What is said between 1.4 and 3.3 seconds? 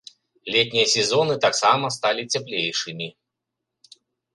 таксама сталі цяплейшымі.